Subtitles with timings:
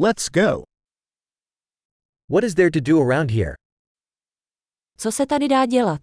[0.00, 0.62] Let's go.
[2.28, 3.56] What is there to do around here?
[4.98, 6.00] Co se tady dá dělat?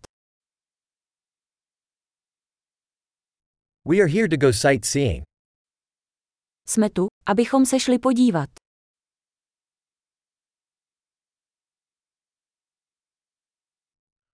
[3.85, 5.23] We are here to go sightseeing.
[6.67, 8.49] Jsme tu, abychom se šli podívat.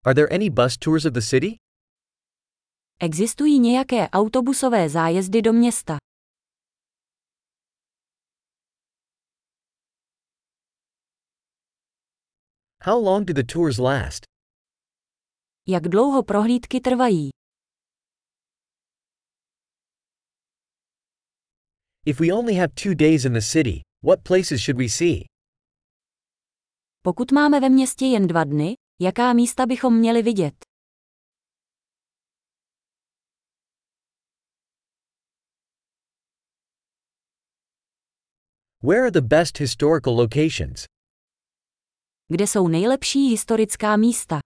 [0.04, 1.56] Are there any bus tours of the city?
[3.00, 5.96] Existují nějaké autobusové zájezdy do města.
[12.84, 14.24] How long do the tours last?
[15.68, 17.30] Jak dlouho prohlídky trvají?
[22.06, 25.24] If we only have two days in the city, what places should we see?
[27.02, 30.54] Pokud máme ve městě jen dva dny, jaká místa bychom měli vidět?
[38.82, 40.91] Where are the best historical locations?
[42.32, 44.38] Kde jsou nejlepší historická místa?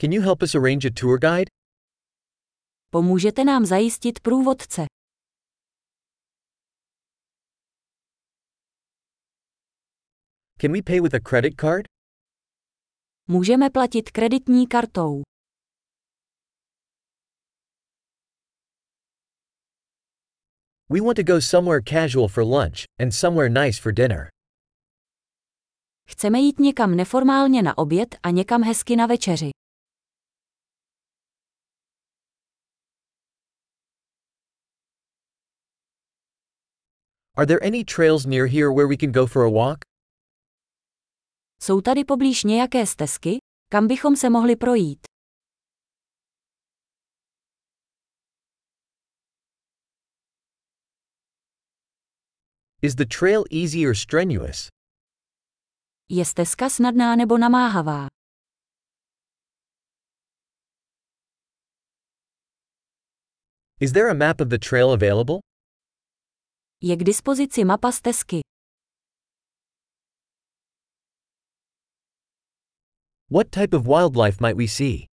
[0.00, 1.50] Can you help us arrange a tour guide?
[2.90, 4.86] Pomůžete nám zajistit průvodce.
[10.60, 11.84] Can we pay with a credit card?
[13.28, 15.22] Můžeme platit kreditní kartou.
[20.92, 24.28] We want to go somewhere casual for lunch and somewhere nice for dinner.
[26.08, 29.50] Chceme jít někam neformálně na oběd a někam hezky na večeři.
[37.36, 39.78] Are there any trails near here where we can go for a walk?
[41.62, 43.38] Jsou tady poblíž nějaké stezky,
[43.70, 45.11] kam bychom se mohli projít.
[52.82, 54.68] Is the trail easy or strenuous?
[56.08, 58.06] Je stezka snadná nebo namáhavá?
[63.80, 65.40] Is there a map of the trail available?
[66.80, 68.40] Je k dispozici mapa stezky.
[73.30, 75.06] What type of wildlife might we see?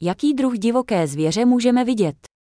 [0.00, 2.35] Jaký druh divoké zvěře můžeme vidět?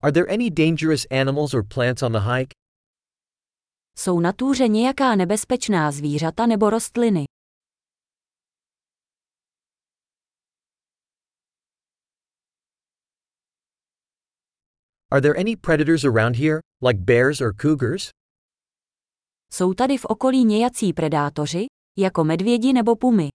[0.00, 2.54] Are there any dangerous animals or plants on the hike?
[3.98, 7.24] Jsou na túře nějaká nebezpečná zvířata nebo rostliny?
[15.10, 18.10] Are there any predators around here, like bears or cougars?
[19.52, 21.66] Jsou tady v okolí nějací predátoři,
[21.98, 23.28] jako medvědi nebo pumy?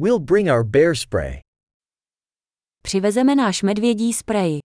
[0.00, 1.40] We'll bring our bear spray.
[2.82, 4.58] Přivezeme náš medvědí sprej.